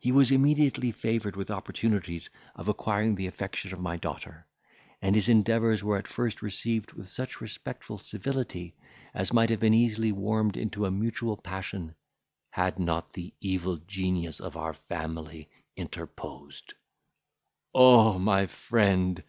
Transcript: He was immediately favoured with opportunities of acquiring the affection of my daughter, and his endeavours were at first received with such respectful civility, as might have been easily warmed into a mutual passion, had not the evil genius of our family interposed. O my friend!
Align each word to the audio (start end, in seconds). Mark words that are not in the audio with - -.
He 0.00 0.10
was 0.10 0.32
immediately 0.32 0.90
favoured 0.90 1.36
with 1.36 1.48
opportunities 1.48 2.28
of 2.56 2.66
acquiring 2.66 3.14
the 3.14 3.28
affection 3.28 3.72
of 3.72 3.78
my 3.78 3.96
daughter, 3.96 4.48
and 5.00 5.14
his 5.14 5.28
endeavours 5.28 5.84
were 5.84 5.96
at 5.98 6.08
first 6.08 6.42
received 6.42 6.94
with 6.94 7.06
such 7.06 7.40
respectful 7.40 7.96
civility, 7.96 8.74
as 9.14 9.32
might 9.32 9.50
have 9.50 9.60
been 9.60 9.72
easily 9.72 10.10
warmed 10.10 10.56
into 10.56 10.84
a 10.84 10.90
mutual 10.90 11.36
passion, 11.36 11.94
had 12.50 12.80
not 12.80 13.12
the 13.12 13.34
evil 13.40 13.76
genius 13.76 14.40
of 14.40 14.56
our 14.56 14.74
family 14.74 15.48
interposed. 15.76 16.74
O 17.72 18.18
my 18.18 18.46
friend! 18.46 19.22